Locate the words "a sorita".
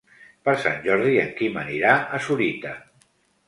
2.19-2.77